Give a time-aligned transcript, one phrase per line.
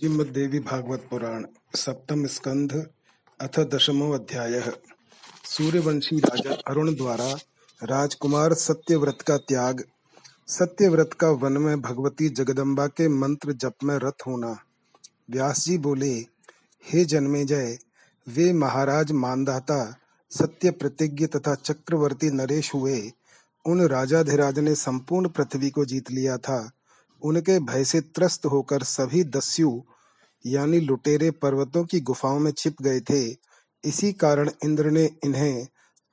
[0.00, 1.44] श्रीमद्देवी भागवत पुराण,
[1.76, 2.86] सप्तम स्कंध,
[3.40, 4.72] अथ दशमो अध्याय।
[5.44, 7.32] सूर्यवंशी राजा अरुण द्वारा
[7.84, 9.84] राजकुमार सत्यव्रत का त्याग,
[10.48, 14.56] सत्यव्रत का वन में भगवती जगदम्बा के मंत्र जप में रत होना।
[15.30, 16.14] व्यास जी बोले,
[16.92, 17.78] हे जन्मे जय
[18.28, 19.96] वे महाराज मानदाता,
[20.30, 23.12] सत्य प्रतिज्ञ तथा चक्रवर्ती नरेश हुए,
[23.66, 26.70] उन राजाधिराज ने संपूर्ण पृथ्वी को जीत लिया था।
[27.24, 29.82] उनके भय से त्रस्त होकर सभी दस्यु,
[30.46, 33.36] यानी लुटेरे पर्वतों की गुफाओं में छिप गए थे।
[33.84, 35.66] इसी कारण इंद्र ने इन्हें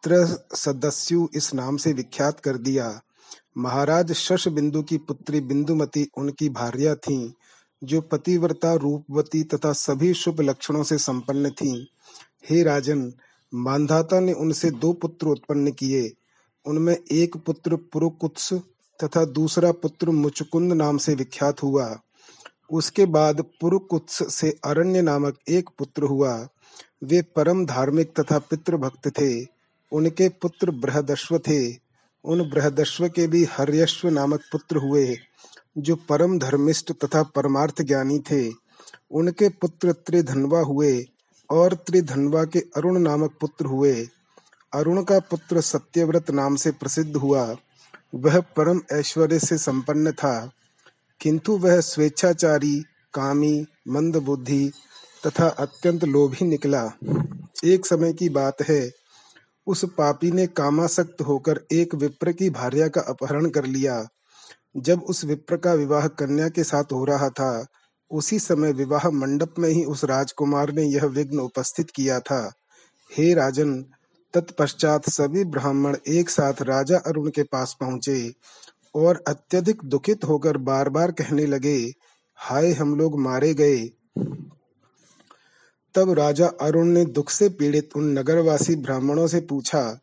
[0.04, 3.02] त्रसदस्यु इस नाम से विख्यात कर दिया।
[3.58, 7.32] महाराज शश बिंदु की पुत्री बिंदुमती उनकी भार्या थीं,
[7.84, 11.86] जो पतिव्रता रूपवती तथा सभी शुभ लक्षणों से संपन्न थीं।
[12.50, 13.14] हे राजन
[13.54, 16.14] मानधाता ने उनसे दो पुत्र उत्पन्न किए।
[16.66, 18.54] उनमें एक पुत्र पुरुकुत्स
[19.04, 22.00] तथा दूसरा पुत्र मुचकुंद नाम से विख्यात हुआ।
[22.72, 26.48] उसके बाद पुरुकुत्स से अरण्य नामक एक पुत्र हुआ।
[27.04, 29.46] वे परम धार्मिक तथा पितृभक्त थे।
[29.92, 31.88] उनके पुत्र बृहदश्व थे।
[32.24, 35.18] उन बृहदश्व के भी हर्यश्व नामक पुत्र हुए,
[35.78, 38.52] जो परम धर्मिष्ठ तथा परमार्थ ज्ञानी थे।
[39.12, 41.06] उनके पुत्र त्रिधनवा हुए
[41.50, 44.08] और त्रिधनवा के अरुण नामक पुत्र हुए।
[44.74, 47.56] अरुण का पुत्र सत्यव्रत नाम से प्रसिद्ध हुआ।
[48.14, 50.52] वह परम ऐश्वर्य से संपन्न था,
[51.22, 52.80] किंतु वह स्वेच्छाचारी,
[53.14, 54.72] कामी, मंद बुद्धि
[55.28, 56.84] तथा अत्यंत लोभी निकला।
[57.66, 58.92] एक समय की बात है,
[59.68, 64.08] उस पापी ने कामासक्त होकर एक विप्र की भार्या का अपहरण कर लिया।
[64.78, 67.66] जब उस विप्र का विवाह कन्या के साथ हो रहा था,
[68.12, 72.54] उसी समय विवाह मंडप में ही उस राजकुमार ने यह विघ्न उपस्थित किया था।
[73.12, 73.86] हे राजन
[74.34, 78.34] तत्पश्चात सभी ब्राह्मण एक साथ राजा अरुण के पास पहुँचे
[78.96, 81.94] और अत्यधिक दुखित होकर बार बार कहने लगे,
[82.36, 83.78] हाय, हम लोग मारे गए।
[85.96, 90.00] तब राजा अरुण ने दुख से पीड़ित उन नगरवासी ब्राह्मणों से पूछा,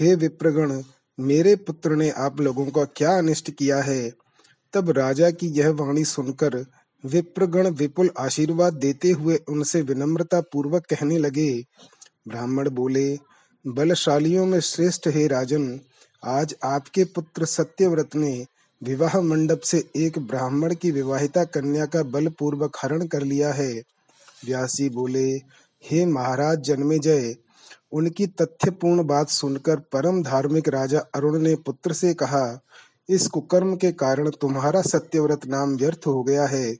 [0.00, 0.82] हे विप्रगण,
[1.18, 4.12] मेरे पुत्र ने आप लोगों का क्या अनिष्ट किया है?
[4.74, 6.64] तब राजा की यह वाणी सुनकर
[7.04, 11.64] विप्रगण विपुल आशीर्वाद देते हुए उनसे विनम्रता पूर्वक कहने लगे,
[12.28, 13.18] ब्राह्मण बोले
[13.66, 15.80] बलशालियों में श्रेष्ठ हे राजन,
[16.24, 18.46] आज आपके पुत्र सत्यव्रत ने
[18.82, 23.82] विवाह मंडप से एक ब्राह्मण की विवाहिता कन्या का बलपूर्वक हरण कर लिया है।
[24.44, 25.30] व्यासी बोले,
[25.84, 27.36] हे महाराज, जन्मे जय।
[27.92, 32.60] उनकी तथ्यपूर्ण बात सुनकर परम धार्मिक राजा अरुण ने पुत्र से कहा,
[33.08, 36.76] इस कुकर्म के कारण तुम्हारा सत्यव्रत नाम व्यर्थ हो गया है।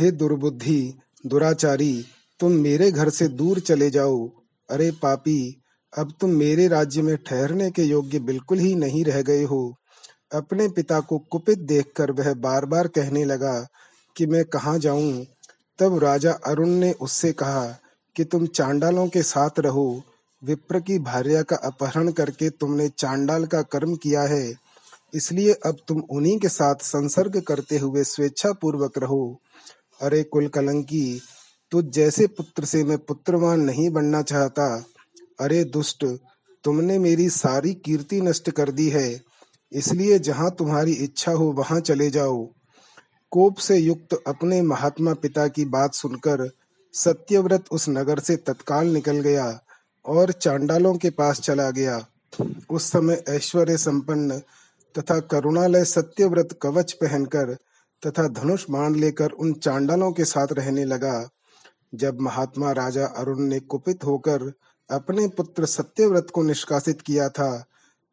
[0.00, 0.94] हे दुर्बुद्धि,
[1.26, 2.04] दुराचारी
[2.40, 4.30] तुम मेरे घर से दूर चले जाओ।
[4.70, 5.62] अरे पापी,
[5.98, 9.74] अब तुम मेरे राज्य में ठहरने के योग्य बिल्कुल ही नहीं रह गए हो।
[10.32, 13.66] अपने पिता को कुपित देखकर वह बार बार कहने लगा
[14.16, 15.26] कि मैं कहाँ जाऊँ।
[15.78, 17.78] तब राजा अरुण ने उससे कहा
[18.16, 20.02] कि तुम चांडालों के साथ रहो।
[20.44, 24.54] विप्र की भार्या का अपहरण करके तुमने चांडाल का कर्म किया है।
[25.14, 29.40] इसलिए अब तुम उन्हीं के साथ संसर्ग करते हुए स्वेच्छा पूर्वक रहो।
[30.02, 31.20] अरे कुल कलंकी
[31.72, 34.66] तुझ जैसे पुत्र से मैं पुत्रवान नहीं बनना चाहता,
[35.40, 36.04] अरे दुष्ट,
[36.64, 39.20] तुमने मेरी सारी कीर्ति नष्ट कर दी है,
[39.72, 42.44] इसलिए जहाँ तुम्हारी इच्छा हो वहाँ चले जाओ।
[43.32, 46.48] कोप से युक्त अपने महात्मा पिता की बात सुनकर
[46.94, 49.46] सत्यव्रत उस नगर से तत्काल निकल गया
[50.04, 52.00] और चांडालों के पास चला गया।
[52.70, 54.38] उस समय ऐश्वर्य संपन्न
[54.94, 57.54] तथा करुणालय सत्यव्रत कवच पहनकर
[58.02, 61.28] तथा धनुष बाण लेकर उन चांडालों के साथ रहने लगा।
[61.94, 64.52] जब महात्मा राजा अरुण ने कुपित होकर
[64.90, 67.64] अपने पुत्र सत्यव्रत को निष्कासित किया था,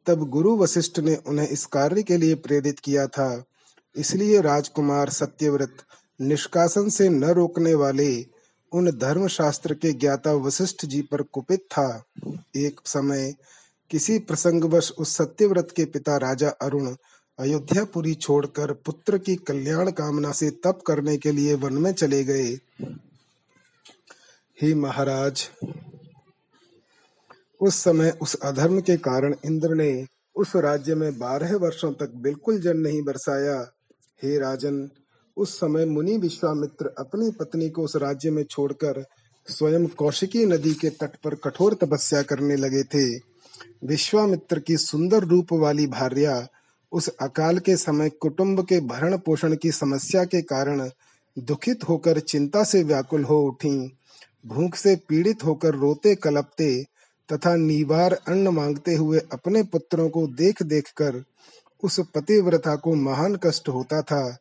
[0.05, 3.43] तब गुरु वशिष्ठ ने उन्हें इस कार्य के लिए प्रेरित किया था।
[3.95, 5.77] इसलिए राजकुमार सत्यव्रत
[6.21, 8.25] निष्कासन से न रोकने वाले
[8.73, 12.03] उन धर्म शास्त्र के ज्ञाता वशिष्ठ जी पर कुपित था।
[12.55, 13.35] एक समय
[13.91, 16.95] किसी प्रसंगवश उस सत्यव्रत के पिता राजा अरुण
[17.39, 22.59] अयोध्यापुरी छोड़कर पुत्र की कल्याण कामना से तप करने के लिए वन में चले गए।
[24.63, 25.49] हे महाराज।
[27.61, 30.05] उस समय उस अधर्म के कारण इंद्र ने
[30.35, 33.71] उस राज्य में बारह वर्षों तक बिल्कुल जल नहीं बरसाया।
[34.23, 34.89] हे राजन,
[35.37, 39.05] उस समय मुनि विश्वामित्र अपनी पत्नी को उस राज्य में छोड़कर
[39.47, 43.17] स्वयं कौशिकी नदी के तट पर कठोर तपस्या करने लगे थे।
[43.87, 46.47] विश्वामित्र की सुंदर रूप वाली भार्या
[46.91, 50.89] उस अकाल के समय कुटुंब के भरण पोषण की समस्या के कारण
[51.39, 53.97] दुखित होकर चिंता से व्याकुल हो उठी।
[54.45, 56.71] भूख से पीड़ित होकर रोते कलपते
[57.29, 61.23] तथा निवार अन्न मांगते हुए अपने पुत्रों को देख देख कर
[61.83, 64.37] उस पतिव्रता को महान कष्ट होता था।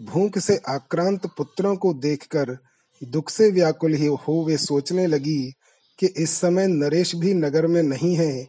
[0.00, 2.56] भूख से आक्रांत पुत्रों को देखकर
[3.02, 5.52] दुख से व्याकुल ही हो वे सोचने लगी
[5.98, 8.48] कि इस समय नरेश भी नगर में नहीं है,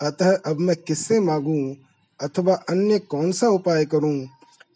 [0.00, 1.76] अतः अब मैं किससे मांगू
[2.20, 4.26] अथवा अन्य कौन सा उपाय करूँ?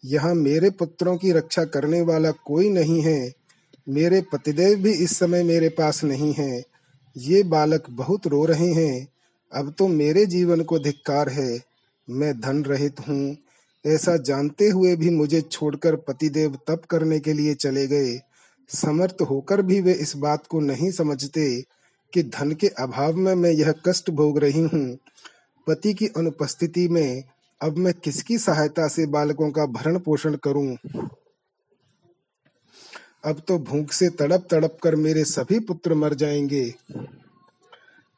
[0.05, 3.38] यहाँ मेरे पुत्रों की रक्षा करने वाला कोई नहीं है।
[3.89, 6.63] मेरे पतिदेव भी इस समय मेरे पास नहीं है।
[7.17, 9.07] ये बालक बहुत रो रहे हैं।
[9.53, 11.59] अब तो मेरे जीवन को धिक्कार है।
[12.09, 13.37] मैं धन रहित हूँ।
[13.85, 18.19] ऐसा जानते हुए भी मुझे छोड़कर पतिदेव तप करने के लिए चले गए।
[18.69, 21.61] समर्थ होकर भी वे इस बात को नहीं समझते
[22.13, 24.97] कि धन के अभाव में मैं यह कष्ट भोग रही हूँ।
[25.67, 27.23] पति की अनुपस्थिति में
[27.61, 30.77] अब मैं किसकी सहायता से बालकों का भरण पोषण करूँ?
[33.25, 36.75] अब तो भूख से तड़प तड़प कर मेरे सभी पुत्र मर जाएँगे।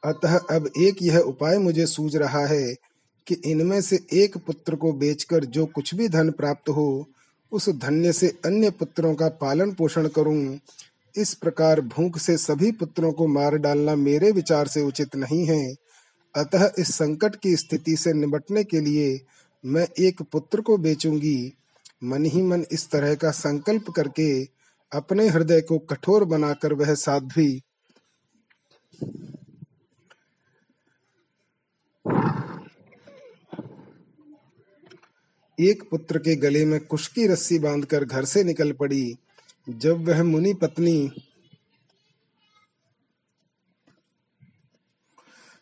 [0.04, 2.74] अतः अब एक यह उपाय मुझे सूझ रहा है
[3.26, 7.06] कि इनमें से एक पुत्र को बेचकर जो कुछ भी धन प्राप्त हो,
[7.52, 10.58] उस धन्य से अन्य पुत्रों का पालन पोषण करूँ।
[11.16, 15.74] इस प्रकार भूख से सभी पुत्रों को मार डालना मेरे विचार से उचित नहीं है।
[16.36, 19.20] अतः इस संकट की स्थिति से निपटने के लिए
[19.64, 21.54] मैं एक पुत्र को बेचूँगी।
[22.04, 24.61] मन ही मन इस तरह का संकल्प करके
[24.92, 27.62] अपने हृदय को कठोर बनाकर वह साध्वी।
[35.58, 39.14] एक पुत्र के गले में कुश की रस्सी बांधकर घर से निकल पड़ी।
[39.68, 41.10] जब वह मुनि पत्नी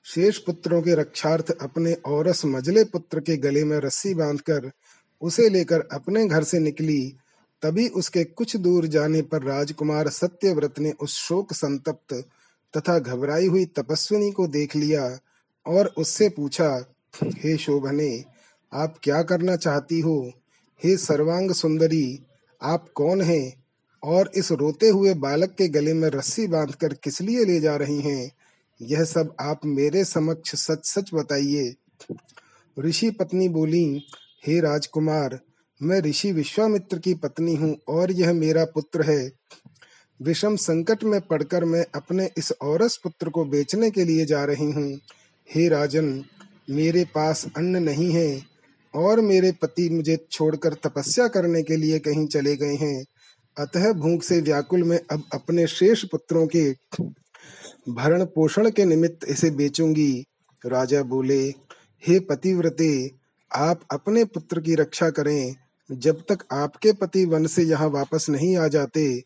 [0.04, 4.70] शेष पुत्रों के रक्षार्थ अपने औरस मजले पुत्र के गले में रस्सी बांधकर
[5.22, 7.00] उसे लेकर अपने घर से निकली
[7.62, 12.24] तभी उसके कुछ दूर जाने पर राजकुमार सत्यव्रत ने उस शोक संतप्त
[12.76, 15.18] तथा घबराई हुई तपस्विनी को देख लिया
[15.66, 16.92] और उससे पूछा,
[17.24, 18.24] हे शोभने,
[18.72, 20.32] आप क्या करना चाहती हो?
[20.84, 22.20] हे सर्वांग सुंदरी,
[22.62, 23.64] आप कौन हैं?
[24.02, 28.00] और इस रोते हुए बालक के गले में रस्सी बांधकर किस लिए ले जा रही
[28.00, 28.32] हैं?
[28.82, 31.74] यह सब आप मेरे समक्ष सच सच बताइए।
[32.78, 34.04] ऋषि पत्नी बोली,
[34.46, 35.40] हे राजकुमार
[35.82, 39.30] मैं ऋषि विश्वामित्र की पत्नी हूँ और यह मेरा पुत्र है।
[40.22, 44.70] विषम संकट में पड़कर मैं अपने इस औरस पुत्र को बेचने के लिए जा रही
[44.70, 45.00] हूँ।
[45.54, 46.24] हे राजन,
[46.70, 48.42] मेरे पास अन्न नहीं है
[48.94, 53.04] और मेरे पति मुझे छोड़कर तपस्या करने के लिए कहीं चले गए हैं।
[53.58, 56.70] अतः भूख से व्याकुल में अब अपने शेष पुत्रों के
[57.88, 60.26] भरण पोषण के निमित्त इसे बेचूँगी।
[60.66, 61.40] राजा बोले,
[62.02, 63.10] हे पतिव्रते,
[63.50, 65.54] आप अपने पुत्र की रक्षा करें।
[65.90, 69.22] जब तक आपके पति वन से यहाँ वापस नहीं आ जाते,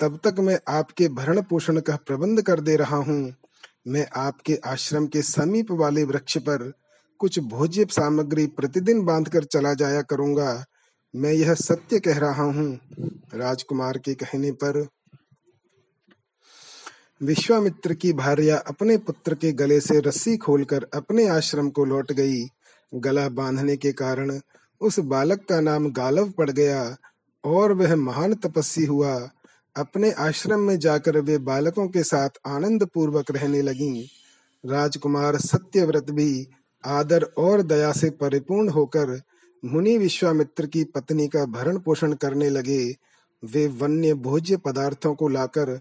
[0.00, 3.34] तब तक मैं आपके भरण पोषण का प्रबंध कर दे रहा हूँ।
[3.86, 6.72] मैं आपके आश्रम के समीप वाले वृक्ष पर
[7.20, 10.64] कुछ भोज्य सामग्री प्रतिदिन बांधकर चला जाया करूँगा।
[11.14, 12.80] मैं यह सत्य कह रहा हूँ,
[13.34, 14.86] राजकुमार के कहने पर।
[17.20, 22.42] विश्वामित्र की भार्या अपने पुत्र के गले से रस्सी खोलकर अपने आश्रम को लौट गई।
[22.92, 24.38] गला बांधने के कारण
[24.80, 26.96] उस बालक का नाम गालव पड़ गया
[27.44, 29.30] और वह महान तपस्वी हुआ।
[29.76, 34.10] अपने आश्रम में जाकर वे बालकों के साथ आनंद पूर्वक रहने लगी।
[34.66, 36.48] राजकुमार सत्यव्रत भी
[36.84, 39.20] आदर और दया से परिपूर्ण होकर
[39.64, 42.96] मुनि विश्वामित्र की पत्नी का भरण पोषण करने लगे।
[43.44, 45.80] वे वन्य भोज्य पदार्थों को लाकर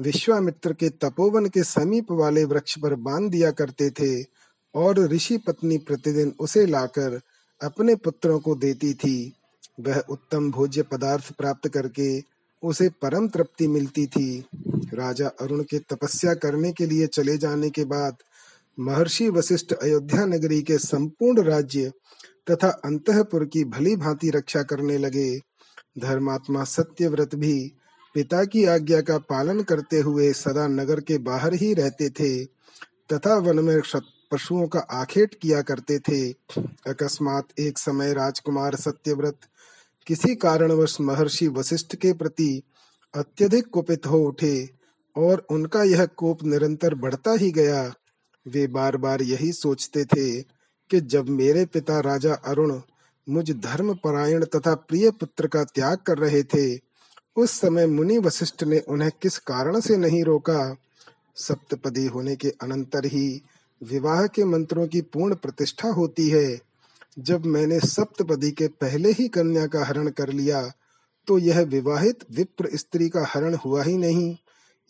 [0.00, 4.24] विश्वामित्र के तपोवन के समीप वाले वृक्ष पर बाँध दिया करते थे
[4.74, 7.20] और ऋषि पत्नी प्रतिदिन उसे लाकर
[7.64, 9.32] अपने पुत्रों को देती थी।
[9.80, 12.22] वह उत्तम भोज्य पदार्थ प्राप्त करके
[12.62, 14.44] उसे परम तृप्ति मिलती थी।
[14.94, 18.16] राजा अरुण के तपस्या करने के लिए चले जाने के बाद
[18.78, 21.92] महर्षि वशिष्ठ अयोध्या नगरी के संपूर्ण राज्य
[22.50, 25.38] तथा अंतपुर की भली भांति रक्षा करने लगे।
[25.98, 27.72] धर्मात्मा सत्यव्रत भी
[28.14, 32.44] पिता की आज्ञा का पालन करते हुए सदा नगर के बाहर ही रहते थे
[33.12, 33.80] तथा वन में
[34.30, 36.30] पशुओं का आखेट किया करते थे।
[36.86, 39.38] अकस्मात एक समय राजकुमार सत्यव्रत
[40.06, 42.62] किसी कारणवश महर्षि वशिष्ठ के प्रति
[43.14, 44.70] अत्यधिक कुपित हो उठे
[45.16, 47.92] और उनका यह कोप निरंतर बढ़ता ही गया।
[48.46, 50.42] वे बार बार यही सोचते थे
[50.90, 52.80] कि जब मेरे पिता राजा अरुण
[53.28, 56.80] मुझ धर्म परायण तथा प्रिय पुत्र का त्याग कर रहे थे,
[57.36, 60.76] उस समय मुनि वशिष्ठ ने उन्हें किस कारण से नहीं रोका?
[61.36, 63.42] सप्तपदी होने के अनंतर ही
[63.84, 66.60] विवाह के मंत्रों की पूर्ण प्रतिष्ठा होती है।
[67.18, 70.62] जब मैंने सप्तपदी के पहले ही कन्या का हरण कर लिया
[71.28, 74.36] तो यह विवाहित विप्र स्त्री का हरण हुआ ही नहीं।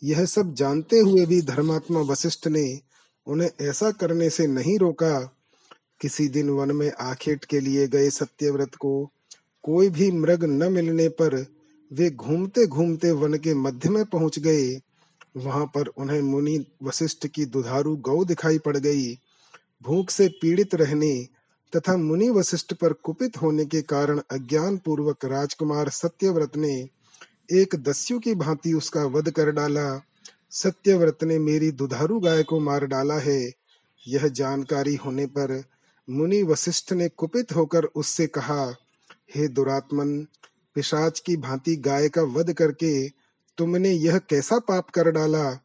[0.01, 2.65] यह सब जानते हुए भी धर्मात्मा वशिष्ठ ने
[3.27, 5.19] उन्हें ऐसा करने से नहीं रोका।
[6.01, 9.11] किसी दिन वन में आखेट के लिए गए सत्यव्रत को
[9.63, 11.35] कोई भी मृग न मिलने पर
[11.91, 14.73] वे घूमते घूमते वन के मध्य में पहुँच गए।
[15.37, 19.13] वहाँ पर उन्हें मुनि वशिष्ठ की दुधारू गौ दिखाई पड़ गई।
[19.83, 21.27] भूख से पीड़ित रहने
[21.75, 26.89] तथा मुनि वशिष्ठ पर कुपित होने के कारण अज्ञान पूर्वक राजकुमार सत्यव्रत ने
[27.51, 30.01] एक दस्यु की भांति उसका वध कर डाला।
[30.51, 33.51] सत्यव्रत ने मेरी दुधारू गाय को मार डाला है।
[34.07, 35.63] यह जानकारी होने पर
[36.09, 38.75] मुनि वशिष्ठ ने कुपित होकर उससे कहा,
[39.35, 40.27] हे दुरात्मन,
[40.75, 43.07] पिशाच की भांति गाय का वध करके
[43.57, 45.59] तुमने यह कैसा पाप कर डाला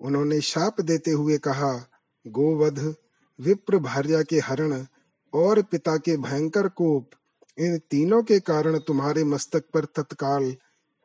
[0.00, 1.72] उन्होंने शाप देते हुए कहा,
[2.26, 2.94] गोवध,
[3.38, 4.84] विप्र भार्या के हरण
[5.32, 7.10] और पिता के भयंकर कोप,
[7.58, 10.50] इन तीनों के कारण तुम्हारे मस्तक पर तत्काल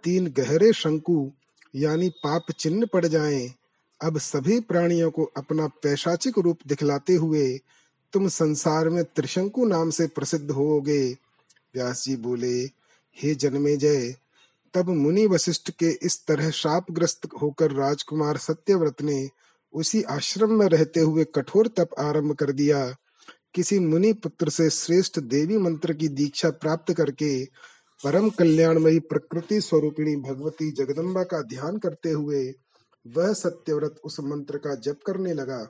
[0.04, 1.32] तीन गहरे शंकु,
[1.76, 3.48] यानी पाप चिन्ह पड़ जाएँ।
[4.02, 7.60] अब सभी प्राणियों को अपना पैशाचिक रूप दिखलाते हुए
[8.14, 11.04] तुम संसार में त्रिशंकु नाम से प्रसिद्ध होगे
[11.74, 12.58] व्यास जी बोले,
[13.18, 14.16] हे जन्मे जय
[14.74, 19.28] तब मुनि वशिष्ठ के इस तरह शापग्रस्त होकर राजकुमार सत्यव्रत ने
[19.74, 22.86] उसी आश्रम में रहते हुए कठोर तप आरंभ कर दिया।
[23.56, 27.46] किसी मुनि पुत्र से श्रेष्ठ देवी मंत्र की दीक्षा प्राप्त करके
[28.02, 32.44] परम कल्याणमयी प्रकृति स्वरूपिणी भगवती जगदम्बा का ध्यान करते हुए
[33.06, 35.62] वह सत्यव्रत उस मंत्र का जप करने लगा।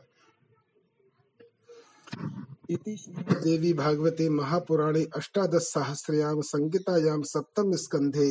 [2.70, 2.96] इति
[3.44, 8.30] देवी भागवते महापुराणे अष्टादश सहस्रयाम संगीतायाम सप्तम स्कंधे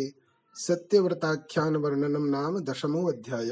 [0.59, 3.51] सत्यव्रताख्यान वर्णनम नाम दशमो अध्याय।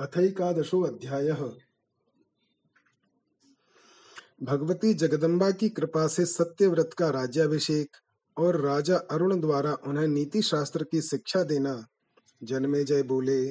[0.00, 1.28] अथैकादशो अध्याय।
[4.42, 7.96] भगवती जगदम्बा की कृपा से सत्यव्रत का राज्याभिषेक
[8.38, 11.86] और राजा अरुण द्वारा उन्हें नीति शास्त्र की शिक्षा देना।
[12.42, 13.46] जन्मे जय बोले,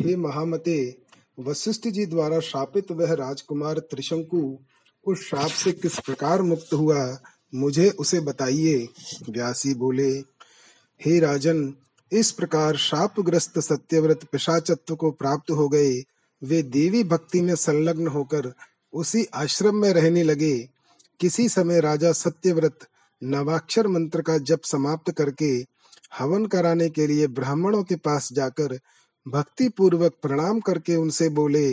[0.00, 1.02] हे महामते,
[1.38, 4.58] वशिष्ठ जी द्वारा शापित वह राजकुमार त्रिशंकु,
[5.06, 7.18] उस शाप से किस प्रकार मुक्त हुआ?
[7.54, 8.88] मुझे उसे बताइए।
[9.30, 10.10] व्यासी बोले,
[11.04, 11.74] हे राजन,
[12.12, 16.02] इस प्रकार शापग्रस्त सत्यव्रत पिशाचत्व को प्राप्त हो गए।
[16.42, 18.52] वे देवी भक्ति में संलग्न होकर
[18.92, 20.68] उसी आश्रम में रहने लगे।
[21.20, 22.78] किसी समय राजा सत्यव्रत
[23.24, 25.64] नवाक्षर मंत्र का जप समाप्त करके
[26.18, 28.78] हवन कराने के लिए ब्राह्मणों के पास जाकर
[29.28, 31.68] भक्ति पूर्वक प्रणाम करके उनसे बोले,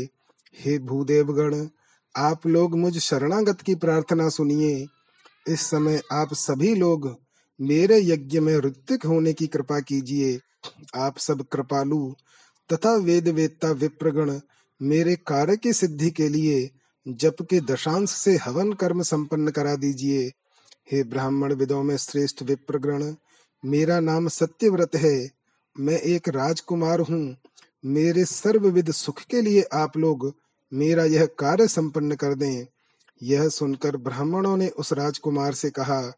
[0.60, 1.68] हे भूदेवगण,
[2.16, 4.88] आप लोग मुझ शरणागत की प्रार्थना सुनिए।
[5.50, 7.18] इस समय आप सभी लोग
[7.62, 10.40] मेरे यज्ञ में ऋतिक होने की कृपा कीजिए।
[10.96, 12.16] आप सब कृपालु
[12.74, 14.40] तथा वेद वेदता विप्रगण
[14.82, 16.72] मेरे कार्य की सिद्धि के लिए
[17.08, 20.32] जप के दशांश से हवन कर्म संपन्न करा दीजिए।
[20.92, 23.16] हे ब्राह्मण विदो में श्रेष्ठ विप्रगण,
[23.66, 25.30] मेरा नाम सत्यव्रत है।
[25.80, 27.38] मैं एक राजकुमार हूँ।
[27.86, 30.34] मेरे सर्वविध सुख के लिए आप लोग
[30.74, 32.66] मेरा यह कार्य संपन्न कर दें।
[33.22, 36.14] यह सुनकर ब्राह्मणों ने उस राजकुमार से कहा,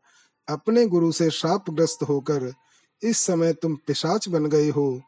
[0.49, 2.53] अपने गुरु से शापग्रस्त होकर
[3.03, 5.01] इस समय तुम पिशाच बन गए हो।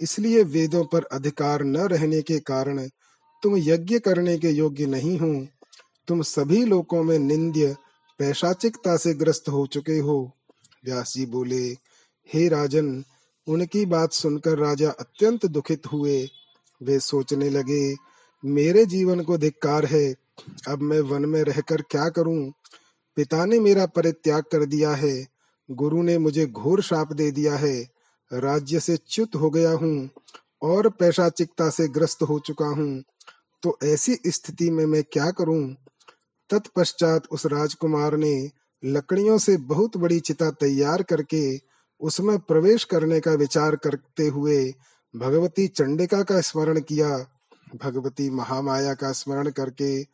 [0.00, 2.88] इसलिए वेदों पर अधिकार न रहने के कारण
[3.42, 5.46] तुम यज्ञ करने के योग्य नहीं हो।
[6.08, 7.76] तुम सभी लोकों में निंद्य,
[8.18, 10.32] पैशाचिकता से ग्रस्त हो चुके हो
[10.84, 11.64] व्यास जी बोले,
[12.34, 13.04] हे राजन,
[13.46, 16.28] उनकी बात सुनकर राजा अत्यंत दुखित हुए।
[16.82, 17.94] वे सोचने लगे,
[18.44, 20.14] मेरे जीवन को धिक्कार है
[20.68, 22.52] अब मैं वन में रहकर क्या करूँ?
[23.16, 25.26] पिता ने मेरा परित्याग कर दिया है।
[25.70, 27.88] गुरु ने मुझे घोर शाप दे दिया है।
[28.32, 30.10] राज्य से च्युत हो गया हूँ
[30.62, 33.02] और पैशाचिकता से ग्रस्त हो चुका हूँ।
[33.62, 35.74] तो ऐसी स्थिति में मैं क्या करूँ?
[36.50, 38.50] तत्पश्चात उस राजकुमार ने
[38.84, 41.58] लकड़ियों से बहुत बड़ी चिता तैयार करके
[42.00, 44.74] उसमें प्रवेश करने का विचार करते हुए
[45.16, 47.33] भगवती चंडिका का स्मरण किया।
[47.74, 50.06] भगवती महामाया का स्मरण करके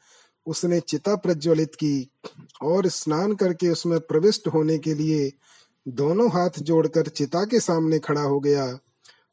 [0.46, 2.10] उसने चिता प्रज्वलित की
[2.62, 5.32] और स्नान करके उसमें प्रविष्ट होने के लिए
[5.88, 8.66] दोनों हाथ जोड़कर चिता के सामने खड़ा हो गया।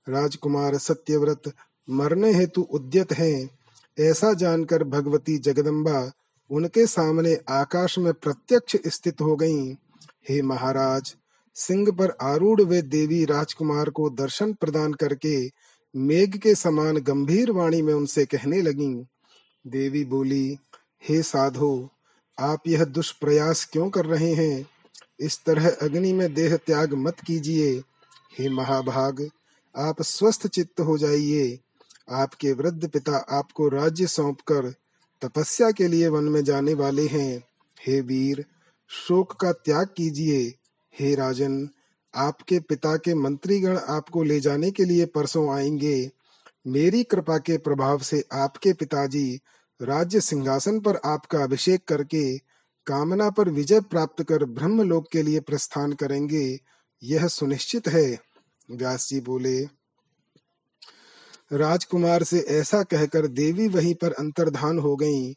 [0.10, 1.52] राजकुमार सत्यव्रत
[1.90, 3.50] मरने हेतु उद्यत हैं,
[4.00, 6.12] ऐसा जानकर भगवती जगदम्बा
[6.50, 9.76] उनके सामने आकाश में प्रत्यक्ष स्थित हो गईं।
[10.30, 11.16] हे महाराज,
[11.56, 15.48] सिंह पर आरूढ़ वे देवी राजकुमार को दर्शन प्रदान करके
[15.96, 19.06] मेघ के समान गंभीर वाणी में उनसे कहने लगी,
[19.68, 20.58] देवी बोली,
[21.10, 21.90] हे साधो,
[22.40, 24.70] आप यह दुष्प्रयास क्यों कर रहे हैं?
[25.20, 27.80] इस तरह अग्नि में देह त्याग मत कीजिए।
[28.40, 29.30] हे महाभाग,
[29.78, 31.60] आप स्वस्थ चित्त हो जाइए।
[32.10, 34.74] आपके वृद्ध पिता आपको राज्य सौंपकर
[35.22, 37.44] तपस्या के लिए वन में जाने वाले हैं।
[37.88, 38.46] हे वीर,
[38.88, 40.56] शोक का त्याग कीजिए।
[41.00, 41.70] हे राजन
[42.18, 46.12] आपके पिता के मंत्रीगण आपको ले जाने के लिए परसों आएँगे।
[46.68, 49.40] मेरी कृपा के प्रभाव से आपके पिताजी
[49.82, 52.38] राज्य सिंहासन पर आपका अभिषेक करके
[52.88, 56.60] कामना पर विजय प्राप्त कर ब्रह्म लोक के लिए प्रस्थान करेंगे,
[57.04, 58.20] यह सुनिश्चित है।
[58.72, 59.64] व्यास जी बोले,
[61.54, 65.34] राजकुमार से ऐसा कहकर देवी वहीं पर अंतर्धान हो गईं।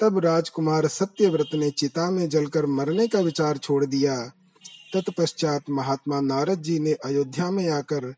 [0.00, 4.32] तब राजकुमार सत्यव्रत ने चिता में जलकर मरने का विचार छोड़ दिया।
[4.94, 8.14] तत्पश्चात महात्मा नारद जी ने अयोध्या में आकर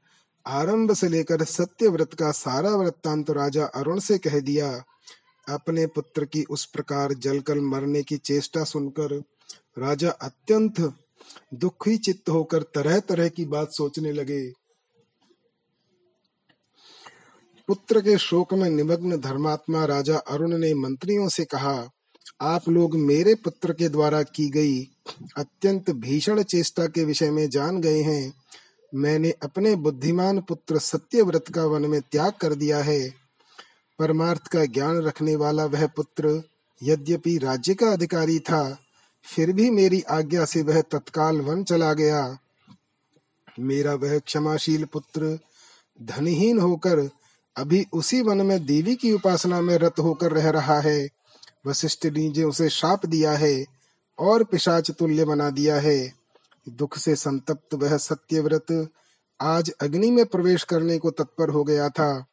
[0.46, 4.84] आरंभ से लेकर सत्यव्रत का सारा वृत्तांत राजा अरुण से कह दिया।
[5.48, 9.22] अपने पुत्र की उस प्रकार जलकर मरने की चेष्टा सुनकर
[9.78, 10.80] राजा अत्यंत
[11.54, 14.52] दुखी चित्त होकर तरह तरह की बात सोचने लगे।
[17.68, 21.90] पुत्र के शोक में निमग्न धर्मात्मा राजा अरुण ने मंत्रियों से कहा
[22.42, 24.78] आप लोग मेरे पुत्र के द्वारा की गई
[25.36, 28.32] अत्यंत भीषण चेष्टा के विषय में जान गए हैं।
[28.94, 33.08] मैंने अपने बुद्धिमान पुत्र सत्यव्रत का वन में त्याग कर दिया है।
[33.98, 36.42] परमार्थ का ज्ञान रखने वाला वह पुत्र
[36.82, 38.78] यद्यपि राज्य का अधिकारी था,
[39.24, 42.38] फिर भी मेरी आज्ञा से वह तत्काल वन चला गया।
[43.60, 45.38] मेरा वह क्षमाशील पुत्र
[46.02, 47.08] धनहीन होकर
[47.56, 51.21] अभी उसी वन में देवी की उपासना में रत होकर रह रहा है।
[51.66, 53.64] वशिष्ठ ने उसे शाप दिया है
[54.18, 56.12] और पिशाच तुल्य बना दिया है,
[56.68, 58.88] दुख से संतप्त वह सत्यव्रत
[59.40, 62.26] आज अग्नि में प्रवेश करने को तत्पर हो गया था।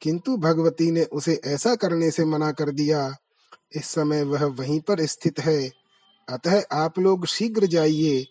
[0.00, 3.16] किंतु भगवती ने उसे ऐसा करने से मना कर दिया।
[3.76, 5.72] इस समय वह वहीं पर स्थित है।
[6.28, 8.26] अतः आप लोग शीघ्र जाइए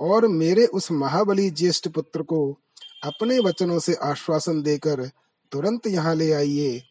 [0.00, 2.58] और मेरे उस महाबली ज्येष्ठ पुत्र को
[3.04, 5.10] अपने वचनों से आश्वासन देकर
[5.52, 6.82] तुरंत यहाँ ले आइए।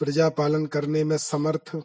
[0.00, 1.76] प्रजा पालन करने में समर्थ,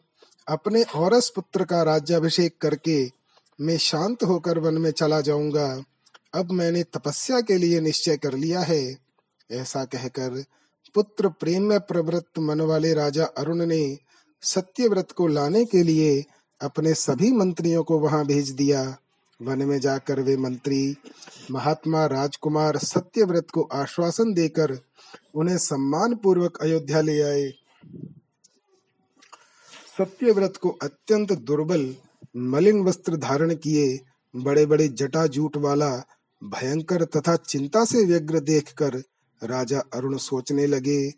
[0.47, 3.11] अपने औरस पुत्र का राज्याभिषेक करके
[3.59, 5.67] मैं शांत होकर वन में चला जाऊँगा।
[6.33, 8.97] अब मैंने तपस्या के लिए निश्चय कर लिया है,
[9.49, 10.43] ऐसा कहकर
[10.95, 13.97] पुत्र प्रेम में प्रवृत्त मन वाले राजा अरुण ने
[14.43, 16.23] सत्यव्रत को लाने के लिए
[16.61, 18.83] अपने सभी मंत्रियों को वहाँ भेज दिया।
[19.39, 20.97] वन में जाकर वे मंत्री
[21.51, 24.77] महात्मा राजकुमार सत्यव्रत को आश्वासन देकर
[25.35, 27.51] उन्हें सम्मान पूर्वक अयोध्या ले आए।
[29.97, 31.95] सत्यव्रत को अत्यंत दुर्बल,
[32.37, 33.99] मलिन वस्त्र धारण किए
[34.35, 35.89] बड़े बड़े जटा जूट वाला,
[36.43, 38.95] भयंकर तथा चिंता से व्यग्र देखकर
[39.43, 41.11] राजा अरुण सोचने लगे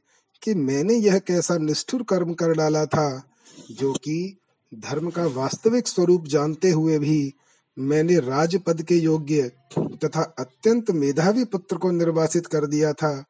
[0.43, 3.23] कि मैंने यह कैसा निष्ठुर कर्म कर डाला था,
[3.71, 4.37] जो कि
[4.73, 7.33] धर्म का वास्तविक स्वरूप जानते हुए भी
[7.79, 13.25] मैंने राजपद के योग्य तथा अत्यंत मेधावी पुत्र को निर्वासित कर दिया था।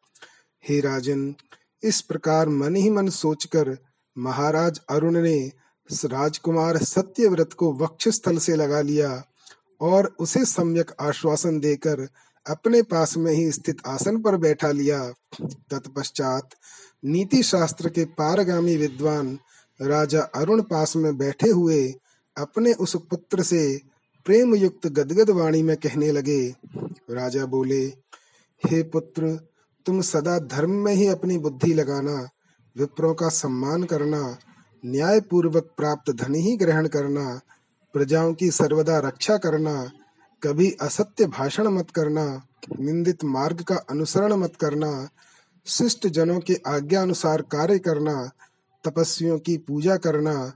[0.69, 1.35] हे राजन,
[1.83, 3.77] इस प्रकार मन ही मन सोचकर
[4.17, 5.51] महाराज अरुण ने
[6.05, 9.23] राजकुमार सत्यव्रत को वक्ष स्थल से लगा लिया
[9.81, 12.07] और उसे सम्यक आश्वासन देकर
[12.45, 14.99] अपने पास में ही स्थित आसन पर बैठा लिया।
[15.41, 16.49] तत्पश्चात
[17.05, 19.37] नीति शास्त्र के पारगामी विद्वान
[19.79, 21.83] राजा अरुण पास में बैठे हुए
[22.37, 23.79] अपने उस पुत्र से
[24.25, 26.55] प्रेम युक्त गदगद वाणी में कहने लगे,
[27.11, 27.85] राजा बोले,
[28.63, 29.35] हे पुत्र,
[29.85, 32.29] तुम सदा धर्म में ही अपनी बुद्धि लगाना
[32.77, 34.37] विप्रों का सम्मान करना
[34.85, 37.39] न्याय पूर्वक प्राप्त धन ही ग्रहण करना,
[37.93, 39.91] प्रजाओं की सर्वदा रक्षा करना,
[40.43, 42.47] कभी असत्य भाषण मत करना,
[42.79, 45.09] निंदित मार्ग का अनुसरण मत करना,
[45.65, 48.29] शिष्ट जनों के आज्ञा अनुसार कार्य करना,
[48.83, 50.53] तपस्वियों की पूजा करना,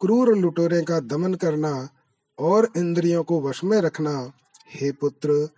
[0.00, 1.88] क्रूर लुटोरे का दमन करना,
[2.38, 4.32] और इंद्रियों को वश में रखना।
[4.74, 5.48] हे पुत्र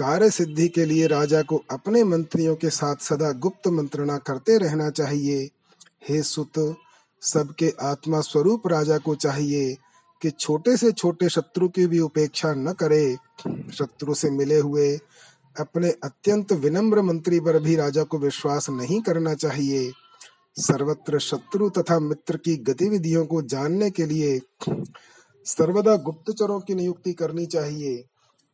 [0.00, 4.90] कार्य सिद्धि के लिए राजा को अपने मंत्रियों के साथ सदा गुप्त मंत्रणा करते रहना
[4.90, 5.50] चाहिए।
[6.08, 6.76] हे सुत,
[7.20, 9.76] सबके आत्मा स्वरूप राजा को चाहिए
[10.22, 13.16] कि छोटे से छोटे शत्रु की भी उपेक्षा न करे।
[13.74, 14.96] शत्रु से मिले हुए
[15.60, 19.92] अपने अत्यंत विनम्र मंत्री पर भी राजा को विश्वास नहीं करना चाहिए।
[20.56, 24.40] सर्वत्र शत्रु तथा मित्र की गतिविधियों को जानने के लिए
[25.44, 28.04] सर्वदा गुप्तचरों की नियुक्ति करनी चाहिए।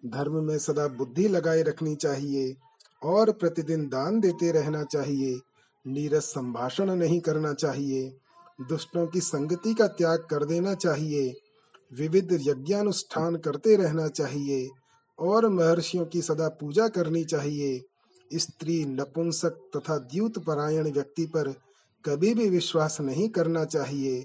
[0.07, 2.55] धर्म में सदा बुद्धि लगाए रखनी चाहिए
[3.03, 5.41] और प्रतिदिन दान देते रहना चाहिए।
[5.87, 8.17] नीरस संभाषण नहीं करना चाहिए।
[8.69, 11.35] दुष्टों की संगति का त्याग कर देना चाहिए।
[11.93, 14.69] विविध यज्ञानुष्ठान करते रहना चाहिए
[15.19, 17.85] और महर्षियों की सदा पूजा करनी चाहिए।
[18.35, 21.55] स्त्री नपुंसक तथा द्यूत परायण व्यक्ति पर
[22.05, 24.25] कभी भी विश्वास नहीं करना चाहिए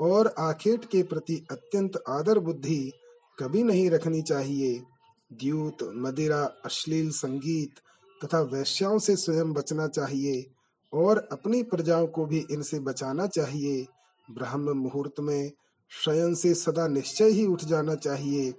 [0.00, 2.92] और आखेट के प्रति अत्यंत आदर बुद्धि
[3.38, 4.82] कभी नहीं रखनी चाहिए।
[5.30, 7.80] द्यूत मदिरा अश्लील संगीत
[8.20, 10.46] तथा वैश्याओं से स्वयं बचना चाहिए
[10.92, 13.86] और अपनी प्रजाओं को भी इनसे बचाना चाहिए।
[14.28, 15.52] ब्रह्म मुहूर्त में
[15.90, 18.50] शयन से सदा निश्चय ही उठ जाना चाहिए।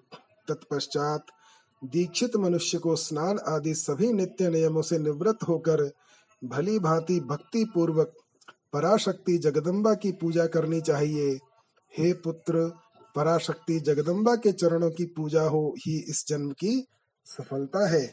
[0.48, 1.26] तत्पश्चात
[1.84, 5.92] दीक्षित मनुष्य को स्नान आदि सभी नित्य नियमों से निवृत्त होकर
[6.44, 8.14] भली भांति भक्ति पूर्वक
[8.74, 11.40] पराशक्ति जगदम्बा की पूजा करनी चाहिए।
[11.98, 12.72] हे पुत्र
[13.16, 16.88] पराशक्ति जगदम्बा के चरणों की पूजा हो ही इस जन्म की
[17.26, 18.04] सफलता है।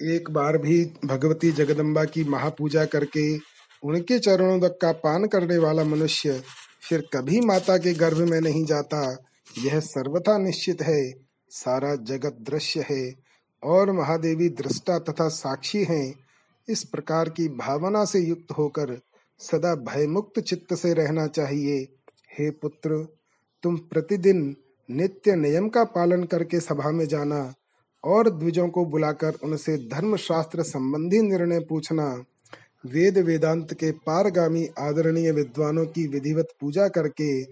[0.00, 3.36] एक बार भी भगवती जगदम्बा की महापूजा करके
[3.82, 6.42] उनके चरणों तक का पान करने वाला मनुष्य
[6.82, 9.24] फिर कभी माता के गर्भ में नहीं जाता,
[9.58, 11.12] यह सर्वथा निश्चित है।
[11.50, 13.14] सारा जगत दृश्य है
[13.62, 16.14] और महादेवी दृष्टा तथा साक्षी हैं।
[16.68, 19.00] इस प्रकार की भावना से युक्त होकर
[19.40, 21.78] सदा भयमुक्त चित्त से रहना चाहिए।
[22.38, 23.06] हे पुत्र
[23.66, 24.56] तुम प्रतिदिन
[24.88, 27.54] नित्य नियम का पालन करके सभा में जाना
[28.04, 32.04] और द्विजों को बुलाकर उनसे धर्म शास्त्र संबंधी निर्णय पूछना।
[32.86, 37.42] वेद वेदांत के पारगामी आदरणीय विद्वानों की विधिवत पूजा करके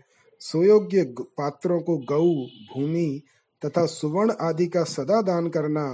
[0.40, 2.28] सुयोग्य पात्रों को गौ
[2.68, 3.22] भूमि
[3.62, 5.86] तथा सुवर्ण आदि का सदा दान करना।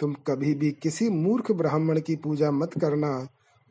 [0.00, 3.28] तुम कभी भी किसी मूर्ख ब्राह्मण की पूजा मत करना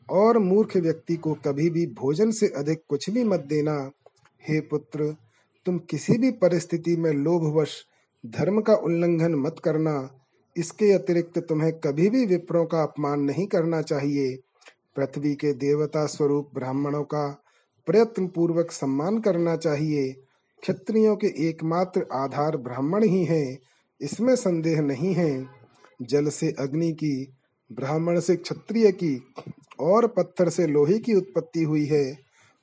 [0.09, 3.91] और मूर्ख व्यक्ति को कभी भी भोजन से अधिक कुछ भी मत देना।
[4.49, 5.15] हे पुत्र
[5.65, 7.85] तुम किसी भी परिस्थिति में लोभवश
[8.25, 10.23] धर्म का उल्लंघन मत करना।
[10.57, 14.39] इसके अतिरिक्त तुम्हें कभी भी विप्रों का अपमान नहीं करना चाहिए।
[14.95, 17.43] पृथ्वी के देवता स्वरूप ब्राह्मणों का
[17.85, 20.11] प्रयत्न पूर्वक सम्मान करना चाहिए।
[20.61, 23.59] क्षत्रियों के एकमात्र आधार ब्राह्मण ही हैं,
[24.01, 25.45] इसमें संदेह नहीं है।
[26.01, 27.33] जल से अग्नि की,
[27.71, 29.33] ब्राह्मण से क्षत्रिय की,
[29.79, 32.17] और पत्थर से लोहे की उत्पत्ति हुई है।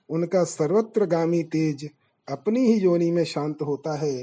[0.09, 1.91] उनका सर्वत्र गामी तेज
[2.29, 4.17] अपनी ही योनि में शांत होता है।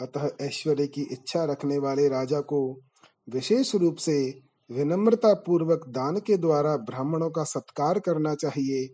[0.00, 2.80] अतः ऐश्वर्य की इच्छा रखने वाले राजा को
[3.28, 8.86] विशेष रूप से विनम्रता पूर्वक दान के द्वारा ब्राह्मणों का सत्कार करना चाहिए।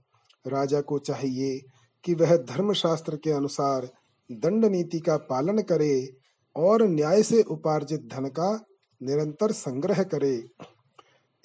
[0.47, 1.61] राजा को चाहिए
[2.05, 3.89] कि वह धर्मशास्त्र के अनुसार
[4.33, 6.09] दंड नीति का पालन करे
[6.57, 8.65] और न्याय से उपार्जित धन का
[9.03, 10.45] निरंतर संग्रह करे।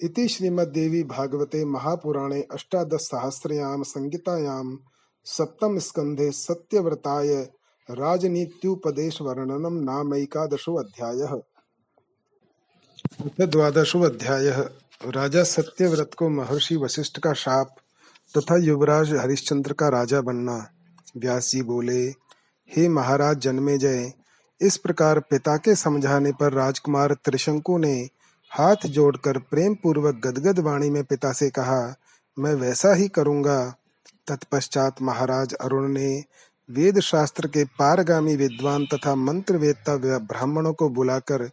[0.00, 4.78] इति श्रीमद्देवी भागवते महापुराणे अष्टादश सहस्रयाम संहितायाम
[5.28, 7.28] सप्तम स्कंधे सत्यव्रताय
[7.88, 11.18] राजनीत्युपदेश वर्णनम नाम एकादशो अध्याय।
[13.46, 14.48] द्वादशो अध्याय।
[15.06, 17.74] राजा सत्यव्रत को महर्षि वशिष्ठ का शाप
[18.34, 20.56] तथा युवराज हरिश्चंद्र का राजा बनना।
[21.16, 22.02] व्यास जी बोले,
[22.68, 24.12] हे महाराज, जन्मे जय।
[24.60, 27.94] इस प्रकार पिता के समझाने पर राजकुमार त्रिशंकु ने
[28.50, 31.94] हाथ जोड़कर प्रेम पूर्वक गदगद वाणी में पिता से कहा,
[32.38, 33.74] मैं वैसा ही करूँगा।
[34.26, 36.24] तत्पश्चात महाराज अरुण ने
[36.70, 41.50] वेद शास्त्र के पारगामी विद्वान तथा मंत्र वेदता ब्राह्मणों को बुलाकर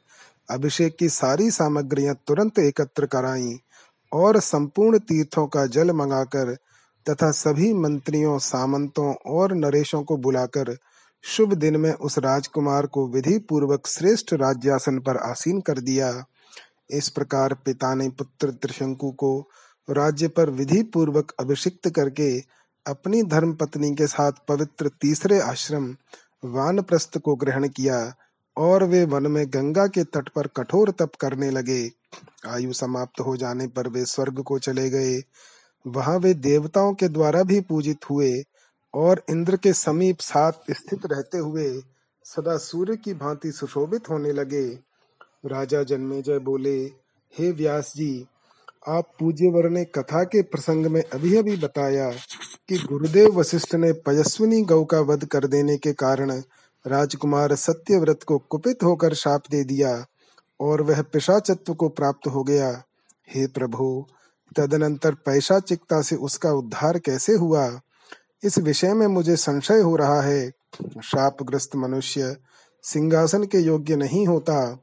[0.50, 3.60] अभिषेक की सारी सामग्रियाँ तुरंत एकत्र कराई
[4.13, 6.58] और संपूर्ण तीर्थों का जल मंगाकर
[7.10, 10.78] तथा सभी मंत्रियों, सामंतों और नरेशों को बुलाकर
[11.24, 16.26] शुभ दिन में उस राजकुमार को विधि पूर्वक श्रेष्ठ राज्यासन पर आसीन कर दिया।
[16.89, 19.50] इस प्रकार पिता ने पुत्र त्रिशंकु को
[19.89, 22.39] राज्य पर विधि पूर्वक अभिषिक्त करके
[22.86, 25.95] अपनी धर्म पत्नी के साथ पवित्र तीसरे आश्रम
[26.45, 28.15] वानप्रस्थ को ग्रहण किया
[28.58, 31.91] और वे वन में गंगा के तट पर कठोर तप करने लगे।
[32.48, 35.21] आयु समाप्त हो जाने पर वे स्वर्ग को चले गए।
[35.88, 38.43] वहाँ वे देवताओं के द्वारा भी पूजित हुए
[38.93, 41.82] और इंद्र के समीप साथ स्थित रहते हुए
[42.26, 44.67] सदा सूर्य की भांति सुशोभित होने लगे।
[45.45, 46.80] राजा जन्मेजय बोले,
[47.34, 48.28] हे व्यास जी
[48.88, 52.12] आप पूज्यवर ने कथा के प्रसंग में अभी अभी बताया
[52.69, 56.32] कि गुरुदेव वशिष्ठ ने पयस्विनी गौ का वध कर देने के कारण
[56.88, 60.06] राजकुमार सत्यव्रत को कुपित होकर शाप दे दिया
[60.60, 62.84] और वह पिशाचत्व को प्राप्त हो गया।
[63.30, 64.06] हे प्रभु,
[64.56, 67.82] तदनंतर पैशाचिकता से उसका उद्धार कैसे हुआ?
[68.43, 70.50] इस विषय में मुझे संशय हो रहा है।
[71.04, 72.38] शापग्रस्त मनुष्य
[72.84, 74.80] सिंहासन के योग्य नहीं होता।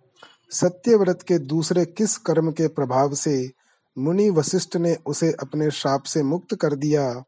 [0.50, 3.61] सत्यव्रत के दूसरे किस कर्म के प्रभाव से
[3.98, 7.24] मुनि वशिष्ठ ने उसे अपने श्राप से मुक्त कर दिया।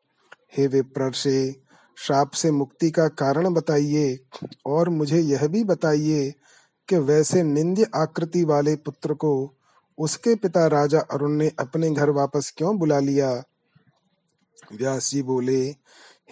[0.59, 1.57] हे विप्रर्षे,
[1.97, 4.19] शाप से मुक्ति का कारण बताइए
[4.67, 6.35] और मुझे यह भी बताइए
[6.89, 9.55] कि वैसे निंद्य आकृति वाले पुत्र को
[9.99, 13.43] उसके पिता राजा अरुण ने अपने घर वापस क्यों बुला लिया?
[14.73, 15.63] व्यास जी बोले,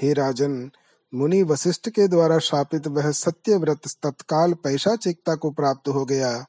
[0.02, 0.70] हे राजन,
[1.14, 6.46] मुनि वशिष्ठ के द्वारा शापित वह सत्य व्रत तत्काल पैशाचिकता को प्राप्त हो गया।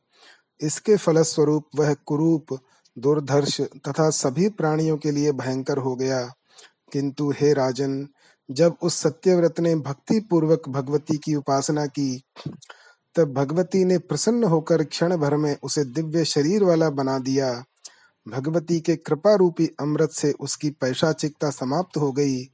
[0.62, 2.60] इसके फलस्वरूप वह कुरूप
[2.98, 6.34] दुर्धर्ष तथा सभी प्राणियों के लिए भयंकर हो गया।
[6.92, 8.08] किंतु हे राजन,
[8.52, 12.24] जब उस सत्यव्रत ने भक्ति पूर्वक भगवती की उपासना की,
[13.16, 17.64] तब भगवती ने प्रसन्न होकर क्षण भर में उसे दिव्य शरीर वाला बना दिया।
[18.28, 22.46] भगवती के कृपा रूपी अमृत से उसकी पैशाचिकता समाप्त हो गई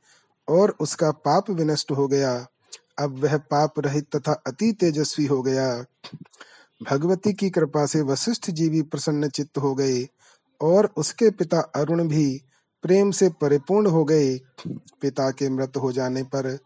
[0.50, 2.48] और उसका पाप विनष्ट हो गया।
[3.00, 5.86] अब वह पाप रहित तथा अति तेजस्वी हो गया।
[6.90, 10.08] भगवती की कृपा से वशिष्ठ जी भी प्रसन्न चित्त हो गए।
[10.62, 12.42] और उसके पिता अरुण भी
[12.84, 14.38] प्रेम से परिपूर्ण हो गए।
[15.02, 16.60] पिता के मृत हो जाने पर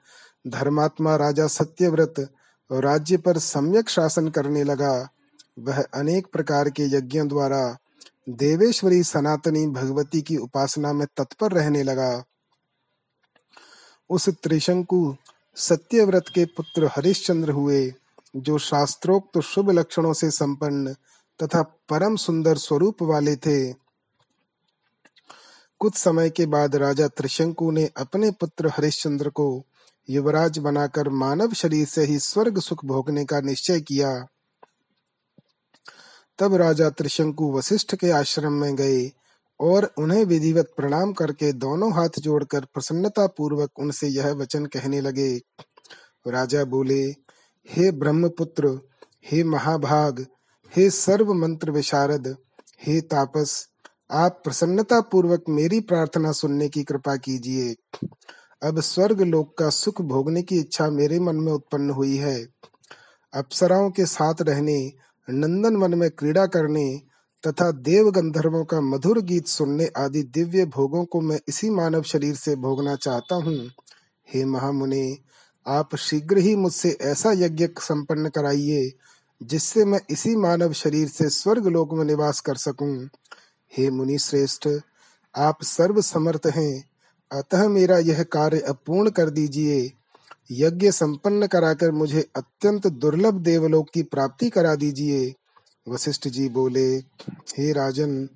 [0.47, 2.33] धर्मात्मा राजा सत्यव्रत
[2.71, 5.09] राज्य पर सम्यक शासन करने लगा।
[5.59, 7.77] वह अनेक प्रकार के यज्ञों द्वारा
[8.29, 12.23] देवेश्वरी सनातनी भगवती की उपासना में तत्पर रहने लगा।
[14.09, 15.15] उस त्रिशंकु
[15.55, 17.93] सत्यव्रत के पुत्र हरिश्चंद्र हुए,
[18.35, 20.93] जो शास्त्रोक्त शुभ लक्षणों से संपन्न
[21.43, 23.82] तथा परम सुंदर स्वरूप वाले थे।
[25.83, 29.65] कुछ समय के बाद राजा त्रिशंकु ने अपने पुत्र हरिश्चंद्र को
[30.09, 34.27] युवराज बनाकर मानव शरीर से ही स्वर्ग सुख भोगने का निश्चय किया।
[36.39, 39.11] तब राजा त्रिशंकु वशिष्ठ के आश्रम में गए
[39.59, 45.37] और उन्हें विधिवत प्रणाम करके दोनों हाथ जोड़कर प्रसन्नता पूर्वक उनसे यह वचन कहने लगे।
[46.27, 47.03] राजा बोले,
[47.69, 48.79] हे ब्रह्मपुत्र,
[49.25, 50.25] हे महाभाग,
[50.77, 52.37] हे सर्व मंत्र विशारद,
[52.87, 53.69] हे तापस
[54.13, 57.75] आप प्रसन्नता पूर्वक मेरी प्रार्थना सुनने की कृपा कीजिए।
[58.63, 62.47] अब स्वर्ग लोक का सुख भोगने की इच्छा मेरे मन में उत्पन्न हुई है।
[63.33, 64.93] अप्सराओं के साथ रहने,
[65.29, 67.01] नंदन वन में क्रीड़ा करने,
[67.47, 72.35] तथा देव गंधर्वों का मधुर गीत सुनने आदि दिव्य भोगों को मैं इसी मानव शरीर
[72.35, 73.71] से भोगना चाहता हूँ।
[74.33, 75.23] हे महामुनि,
[75.67, 78.91] आप शीघ्र ही मुझसे ऐसा यज्ञ संपन्न कराइए,
[79.43, 83.09] जिससे मैं इसी मानव शरीर से स्वर्ग लोक में निवास कर सकूँ।
[83.77, 84.69] हे मुनि श्रेष्ठ
[85.35, 86.89] आप सर्व समर्थ हैं।
[87.31, 89.91] अतः मेरा यह कार्य अपूर्ण कर दीजिए।
[90.51, 95.35] यज्ञ संपन्न कराकर मुझे अत्यंत दुर्लभ देवलोक की प्राप्ति करा दीजिए।
[95.87, 96.95] वशिष्ठ जी बोले,
[97.29, 98.29] हे राजन,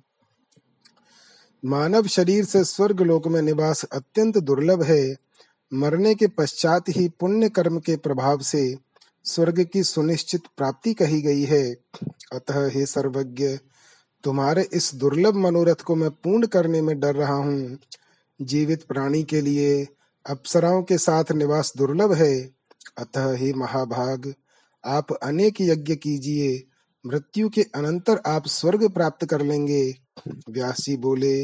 [1.64, 5.16] मानव शरीर से स्वर्ग लोक में निवास अत्यंत दुर्लभ है।
[5.74, 8.78] मरने के पश्चात ही पुण्य कर्म के प्रभाव से
[9.24, 11.76] स्वर्ग की सुनिश्चित प्राप्ति कही गई है।
[12.32, 13.58] अतः हे सर्वज्ञ
[14.24, 17.78] तुम्हारे इस दुर्लभ मनोरथ को मैं पूर्ण करने में डर रहा हूँ।
[18.42, 19.88] जीवित प्राणी के लिए
[20.26, 22.50] अप्सराओं के साथ निवास दुर्लभ है।
[22.98, 24.34] अतः हे महाभाग,
[24.84, 26.64] आप अनेक यज्ञ कीजिए।
[27.06, 29.94] मृत्यु के अनंतर आप स्वर्ग प्राप्त कर लेंगे।
[30.28, 31.42] व्यास बोले,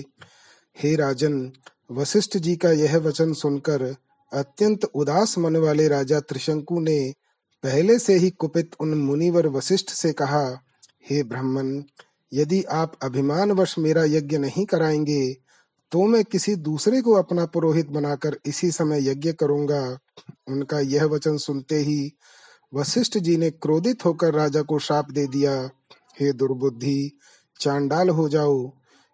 [0.82, 1.52] हे राजन,
[1.92, 3.96] वशिष्ठ जी का यह वचन सुनकर
[4.32, 7.14] अत्यंत उदास मन वाले राजा त्रिशंकु ने
[7.62, 10.60] पहले से ही कुपित उन मुनिवर वशिष्ठ से कहा,
[11.10, 11.82] हे ब्राह्मण
[12.34, 15.36] यदि आप अभिमान अभिमानवश मेरा यज्ञ नहीं कराएँगे
[15.92, 19.98] तो मैं किसी दूसरे को अपना पुरोहित बनाकर इसी समय यज्ञ करूँगा।
[20.48, 22.12] उनका यह वचन सुनते ही
[22.74, 25.70] वशिष्ठ जी ने क्रोधित होकर राजा को शाप दे दिया।
[26.20, 27.18] हे दुर्बुद्धि,
[27.60, 28.72] चांडाल हो जाओ।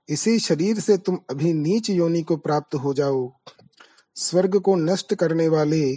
[0.08, 3.32] इसी शरीर से तुम अभी नीच योनि को प्राप्त हो जाओ।
[4.14, 5.96] स्वर्ग को नष्ट करने वाले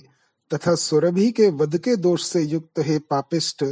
[0.54, 3.64] तथा सुरभि के वध के दोष से युक्त हे पापिष्ट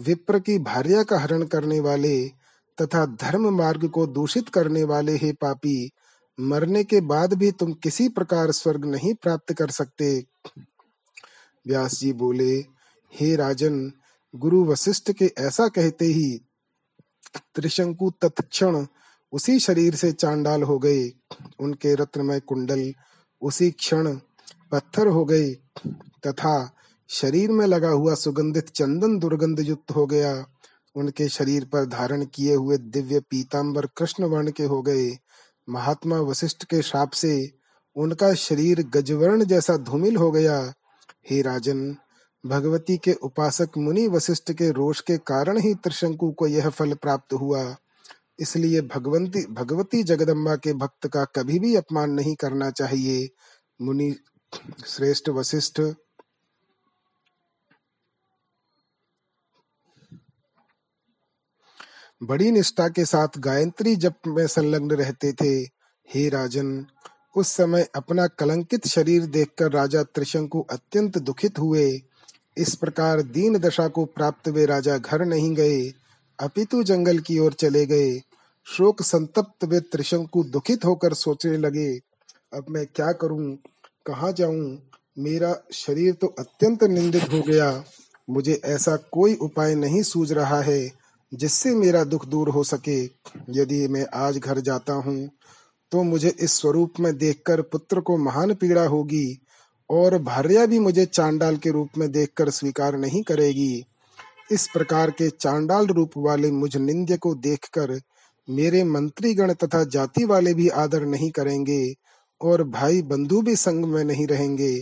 [0.00, 2.41] विप्र की भार्या का हरण करने वाले
[2.80, 5.90] तथा धर्म मार्ग को दूषित करने वाले हे पापी,
[6.40, 10.24] मरने के बाद भी तुम किसी प्रकार स्वर्ग नहीं प्राप्त कर सकते।
[11.66, 12.64] व्यास जी बोले,
[13.14, 13.92] हे राजन,
[14.34, 16.40] गुरु वशिष्ठ के ऐसा कहते ही
[17.54, 18.86] त्रिशंकु तत्क्षण
[19.32, 21.12] उसी शरीर से चांडाल हो गए।
[21.60, 22.92] उनके रत्नमय कुंडल
[23.42, 24.16] उसी क्षण
[24.72, 25.50] पत्थर हो गए
[26.26, 26.76] तथा
[27.08, 30.51] शरीर में लगा हुआ सुगंधित चंदन दुर्गंध युक्त हो गया।
[30.96, 35.18] उनके शरीर पर धारण किए हुए दिव्य पीतांबर कृष्ण वर्ण के हो गए।
[35.68, 37.50] महात्मा वशिष्ठ के श्राप से
[37.96, 40.74] उनका शरीर गजवर्ण जैसा धूमिल हो गया।
[41.30, 41.96] हे राजन,
[42.46, 47.32] भगवती के उपासक मुनि वशिष्ठ के रोष के कारण ही त्रिशंकु को यह फल प्राप्त
[47.32, 47.76] हुआ।
[48.38, 53.28] इसलिए भगवंती, भगवती जगदम्बा के भक्त का कभी भी अपमान नहीं करना चाहिए।
[53.82, 54.16] मुनि,
[54.86, 55.80] श्रेष्ठ वशिष्ठ
[62.22, 65.54] बड़ी निष्ठा के साथ गायत्री जप में संलग्न रहते थे।
[66.08, 66.86] हे राजन,
[67.36, 72.00] उस समय अपना कलंकित शरीर देखकर राजा त्रिशंकु अत्यंत दुखित हुए।
[72.56, 75.82] इस प्रकार दीन दशा को प्राप्त वे राजा घर नहीं गए,
[76.38, 78.20] अपितु जंगल की ओर चले गए।
[78.66, 81.98] शोक संतप्त वे त्रिशंकु दुखित होकर सोचने लगे,
[82.54, 83.56] अब मैं क्या करूँ?
[84.06, 84.78] कहा जाऊँ?
[85.18, 87.84] मेरा शरीर तो अत्यंत निंदित हो गया।
[88.30, 91.01] मुझे ऐसा कोई उपाय नहीं सूझ रहा है।
[91.32, 93.02] जिससे मेरा दुख दूर हो सके।
[93.50, 95.30] यदि मैं आज घर जाता हूँ
[95.92, 99.38] तो मुझे इस स्वरूप में देखकर पुत्र को महान पीड़ा होगी
[99.90, 103.84] और भार्या भी मुझे चांडाल के रूप में देखकर स्वीकार नहीं करेगी।
[104.52, 108.00] इस प्रकार के चांडाल रूप वाले मुझ निंद्य को देखकर
[108.48, 111.94] मेरे मंत्रीगण तथा जाति वाले भी आदर नहीं करेंगे
[112.40, 114.72] और भाई बंधु भी संग में नहीं रहेंगे।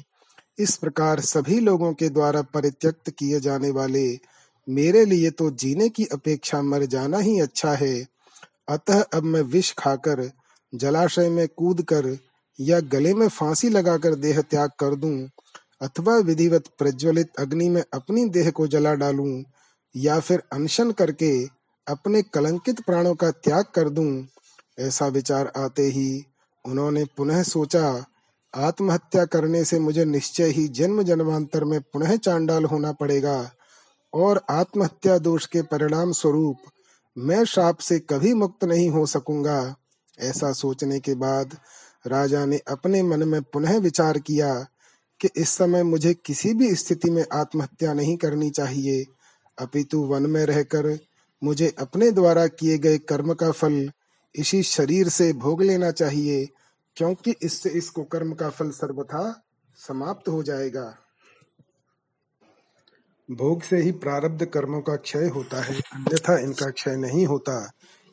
[0.59, 4.07] इस प्रकार सभी लोगों के द्वारा परित्यक्त किए जाने वाले
[4.69, 8.07] मेरे लिए तो जीने की अपेक्षा मर जाना ही अच्छा है।
[8.69, 10.31] अतः अब मैं विष खाकर,
[10.73, 12.17] जलाशय में कूद कर
[12.59, 15.29] या गले में फांसी लगाकर देह त्याग कर दूँ,
[15.83, 19.43] अथवा विधिवत प्रज्वलित अग्नि में अपनी देह को जला डालूं,
[19.95, 21.33] या फिर अनशन करके
[21.87, 24.27] अपने कलंकित प्राणों का त्याग कर दूँ,
[24.79, 26.25] ऐसा विचार आते ही
[26.65, 28.05] उन्होंने पुनः सोचा,
[28.55, 33.51] आत्महत्या करने से मुझे निश्चय ही जन्म जन्मांतर में पुनः चांडाल होना पड़ेगा।
[34.13, 36.71] और आत्महत्या दोष के परिणाम स्वरूप
[37.17, 39.75] मैं श्राप से कभी मुक्त नहीं हो सकूँगा।
[40.19, 41.57] ऐसा सोचने के बाद
[42.07, 44.55] राजा ने अपने मन में पुनः विचार किया
[45.21, 49.05] कि इस समय मुझे किसी भी स्थिति में आत्महत्या नहीं करनी चाहिए।
[49.59, 50.99] अपितु वन में रहकर
[51.43, 53.91] मुझे अपने द्वारा किए गए कर्म का फल
[54.35, 56.49] इसी शरीर से भोग लेना चाहिए,
[56.97, 59.23] क्योंकि इससे इसको कर्म का फल सर्वथा
[59.79, 60.95] समाप्त हो जाएगा।
[63.31, 67.73] भोग से ही प्रारब्ध कर्मों का क्षय होता है, अन्यथा इनका क्षय नहीं होता।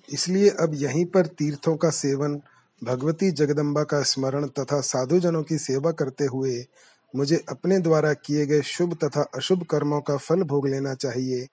[0.09, 2.39] इसलिए अब यहीं पर तीर्थों का सेवन,
[2.81, 6.65] भगवती जगदम्बा का स्मरण तथा साधुजनों की सेवा करते हुए
[7.13, 11.47] मुझे अपने द्वारा किए गए शुभ तथा अशुभ कर्मों का फल भोग लेना चाहिए।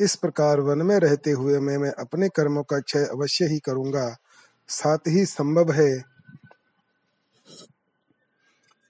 [0.00, 4.16] इस प्रकार वन में रहते हुए मैं मैं अपने कर्मों का क्षय अवश्य ही करूँगा।
[4.68, 5.90] साथ ही संभव है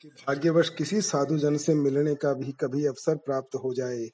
[0.02, 4.08] कि भाग्यवश किसी साधु जन से मिलने का भी कभी अवसर प्राप्त हो जाए।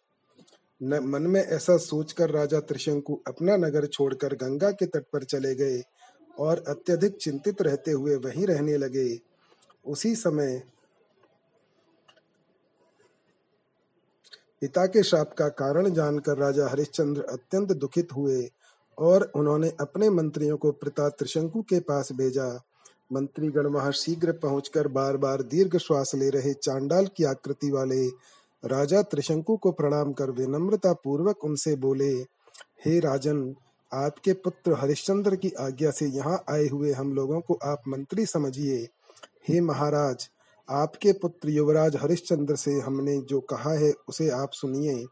[0.83, 5.55] न, मन में ऐसा सोचकर राजा त्रिशंकु अपना नगर छोड़कर गंगा के तट पर चले
[5.55, 5.83] गए
[6.39, 9.21] और अत्यधिक चिंतित रहते हुए वहीं रहने लगे।
[9.87, 10.63] उसी समय
[14.61, 18.51] पिता के श्राप का कारण जानकर राजा हरिश्चंद्र अत्यंत दुखित हुए
[18.99, 22.65] और उन्होंने अपने मंत्रियों को पिता त्रिशंकु के पास भेजा।
[23.11, 28.07] मंत्रीगण वहाँ शीघ्र पहुंचकर बार बार दीर्घ श्वास ले रहे चांडाल की आकृति वाले
[28.63, 32.13] राजा त्रिशंकु को प्रणाम कर विनम्रता पूर्वक उनसे बोले,
[32.85, 33.55] हे राजन,
[33.93, 38.87] आपके पुत्र हरिश्चंद्र की आज्ञा से यहाँ आए हुए हम लोगों को आप मंत्री समझिए।
[39.49, 40.29] हे महाराज,
[40.69, 45.05] आपके पुत्र युवराज हरिश्चंद्र से हमने जो कहा है उसे आप सुनिए।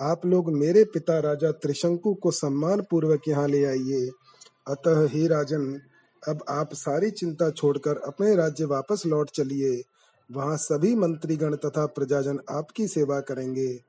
[0.00, 4.08] आप लोग मेरे पिता राजा त्रिशंकु को सम्मान पूर्वक यहाँ ले आइए।
[4.68, 5.80] अतः हे राजन
[6.28, 9.82] अब आप सारी चिंता छोड़कर अपने राज्य वापस लौट चलिए।
[10.30, 13.80] वहाँ सभी मंत्रीगण तथा प्रजाजन आपकी सेवा करेंगे।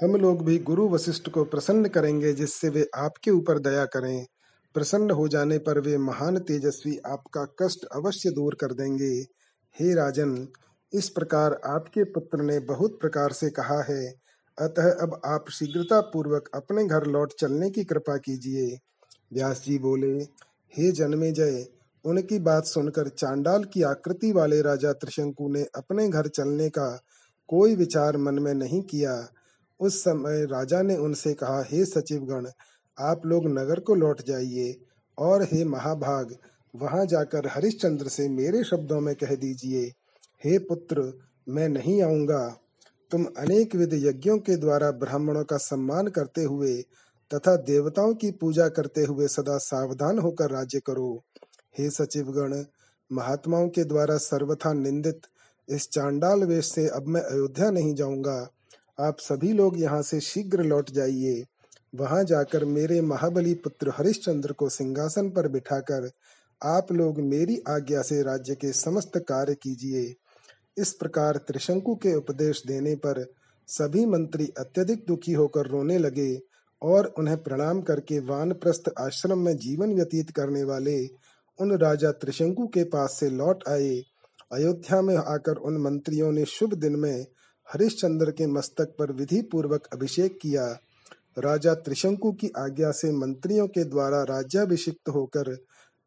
[0.00, 4.26] हम लोग भी गुरु वशिष्ठ को प्रसन्न करेंगे, जिससे वे आपके ऊपर दया करें।
[4.74, 9.26] प्रसन्न हो जाने पर वे महान तेजस्वी आपका कष्ट अवश्य दूर कर देंगे।
[9.80, 10.48] हे राजन,
[10.92, 14.14] इस प्रकार आपके पुत्र ने बहुत प्रकार से कहा है।
[14.58, 18.78] अतः अब आप शीघ्रता पूर्वक अपने घर लौट चलने की कृपा कीजिए।
[19.32, 20.24] व्यास जी बोले
[20.76, 21.66] हे जन्मे जय
[22.04, 27.02] उनकी बात सुनकर चांडाल की आकृति वाले राजा त्रिशंकु ने अपने घर चलने का
[27.48, 29.28] कोई विचार मन में नहीं किया।
[29.80, 32.46] उस समय राजा ने उनसे कहा, हे सचिवगण,
[32.98, 34.80] आप लोग नगर को लौट जाइए
[35.18, 36.36] और हे महाभाग,
[36.76, 39.92] वहाँ जाकर हरिश्चंद्र से मेरे शब्दों में कह दीजिए।
[40.44, 42.56] हे पुत्र, मैं नहीं आऊँगा।
[43.10, 46.84] तुम अनेक विध यज्ञों के द्वारा ब्राह्मणों का सम्मान करते हुए
[47.34, 51.24] तथा देवताओं की पूजा करते हुए सदा सावधान होकर राज्य करो।
[51.78, 52.64] हे सचिवगण,
[53.12, 55.20] महात्माओं के द्वारा सर्वथा निंदित
[55.68, 58.50] इस चांडाल वेश से अब मैं अयोध्या नहीं जाऊँगा।
[59.00, 61.44] आप सभी लोग यहाँ से शीघ्र लौट जाइए।
[61.94, 66.10] वहाँ जाकर मेरे महाबली पुत्र हरिश्चंद्र को सिंहासन पर बिठाकर
[66.62, 70.14] आप लोग मेरी आज्ञा से राज्य के समस्त कार्य कीजिए।
[70.78, 73.24] इस प्रकार त्रिशंकु के उपदेश देने पर
[73.68, 76.49] सभी मंत्री अत्यधिक दुखी होकर रोने लगे।
[76.82, 81.06] और उन्हें प्रणाम करके वानप्रस्थ आश्रम में जीवन व्यतीत करने वाले
[81.58, 84.02] उन राजा त्रिशंकु के पास से लौट आए।
[84.52, 87.26] अयोध्या में आकर उन मंत्रियों ने शुभ दिन में
[87.68, 90.66] हरिश्चंद्र के मस्तक पर विधि पूर्वक अभिषेक किया।
[91.38, 95.54] राजा त्रिशंकु की आज्ञा से मंत्रियों के द्वारा राज्याभिषिक्त होकर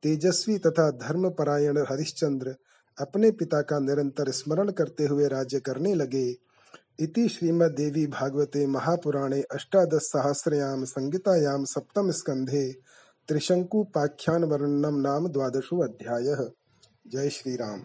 [0.04, 2.56] तेजस्वी तथा धर्मपरायण हरिश्चंद्र
[2.98, 6.34] अपने पिता का निरंतर स्मरण करते हुए राज्य करने लगे।
[7.00, 12.74] इति श्रीमद्देवी भागवते महापुराणे अष्टादशसहस्रयां संहितायां सप्तमस्कन्धे
[13.28, 16.46] त्रिशङ्कुपाख्यानवर्णनं नाम द्वादशोऽध्यायः
[17.08, 17.84] जय श्रीराम।